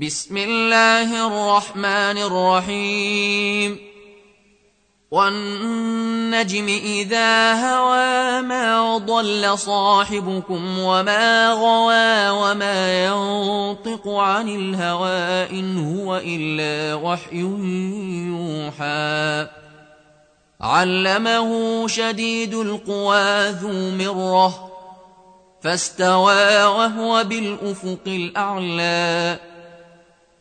[0.00, 3.78] بسم الله الرحمن الرحيم.
[5.10, 16.94] والنجم إذا هوى ما ضل صاحبكم وما غوى وما ينطق عن الهوى إن هو إلا
[16.94, 17.40] وحي
[18.28, 19.46] يوحى.
[20.60, 24.70] علمه شديد القوى ذو مرة
[25.62, 29.38] فاستوى وهو بالأفق الأعلى.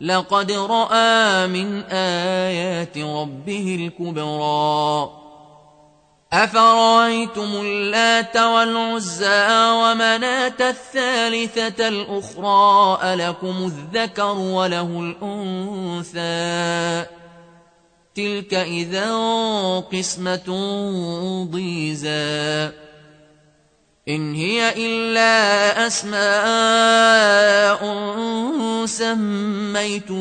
[0.00, 5.10] لقد رأى من آيات ربه الكبرى.
[6.32, 17.06] أفرأيتم اللات والعزى ومناة الثالثة الأخرى ألكم الذكر وله الأنثى؟
[18.14, 19.10] تلك إذا
[19.92, 20.48] قسمة
[21.50, 22.70] ضيزى.
[24.08, 26.46] إن هي إلا أسماء
[28.86, 30.20] سميتموها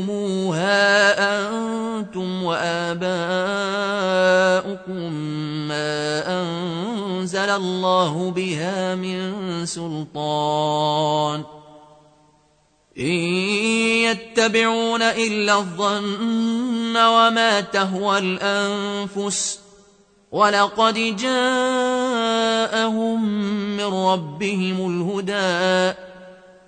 [1.39, 3.13] أنتم وآباؤكم
[5.67, 11.43] ما أنزل الله بها من سلطان.
[12.99, 13.05] إن
[14.09, 19.59] يتبعون إلا الظن وما تهوى الأنفس
[20.31, 22.19] ولقد جاءهم
[23.77, 26.08] من ربهم الهدى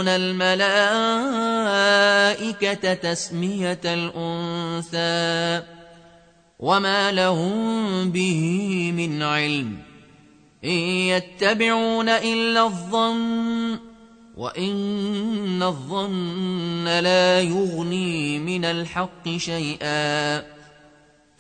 [0.08, 0.54] الملائكه
[2.94, 5.66] تسميه الانثى
[6.58, 9.78] وما لهم به من علم
[10.64, 10.70] ان
[11.10, 13.78] يتبعون الا الظن
[14.36, 20.53] وان الظن لا يغني من الحق شيئا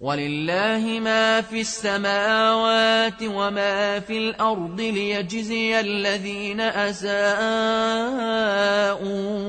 [0.00, 7.10] ولله ما في السماوات وما في الأرض ليجزي الذين أساءوا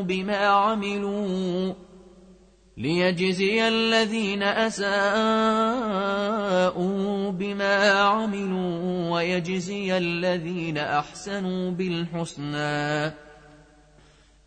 [0.01, 1.73] بما عملوا
[2.77, 4.89] ليجزي الذين أساءوا
[7.31, 13.13] بما عملوا ويجزي الذين أحسنوا بالحسنى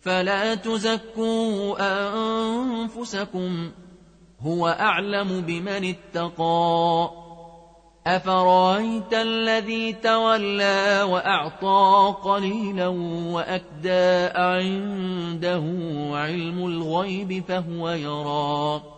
[0.00, 3.70] فلا تزكوا أنفسكم
[4.40, 7.10] هو أعلم بمن اتقى.
[8.06, 12.86] أفرأيت الذي تولى وأعطى قليلا
[13.32, 15.64] وأكدى عنده
[16.16, 18.97] علم الغيب فهو يرى.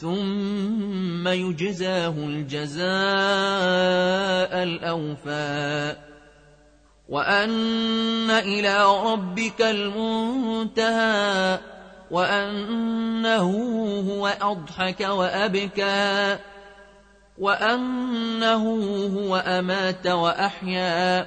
[0.00, 2.86] ثم يجزاه الجزاء
[4.62, 5.96] الأوفى.
[7.08, 11.58] وأن إلى ربك المنتهى
[12.10, 13.50] وأنه
[14.10, 16.38] هو أضحك وأبكى
[17.38, 18.64] وأنه
[19.16, 21.26] هو أمات وأحيا.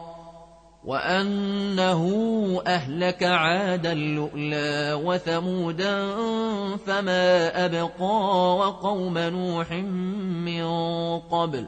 [0.85, 2.03] وأنه
[2.67, 6.15] أهلك عادا لؤلا وثمودا
[6.77, 10.65] فما أبقى وقوم نوح من
[11.19, 11.67] قبل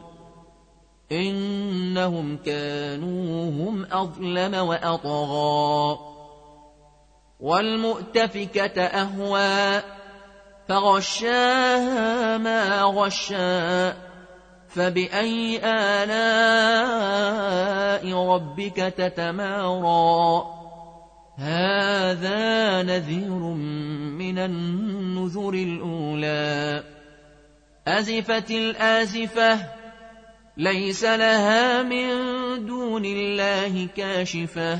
[1.12, 6.00] إنهم كانوا هم أظلم وأطغى
[7.40, 9.82] والمؤتفكة أهوى
[10.68, 14.13] فغشاها ما غشا
[14.76, 16.14] فبأي آلاء
[18.14, 20.44] ربك تتمارى؟
[21.38, 23.40] هذا نذير
[24.20, 26.84] من النذر الأولى.
[27.88, 29.60] أزفت الآزفة
[30.58, 32.10] ليس لها من
[32.66, 34.80] دون الله كاشفه.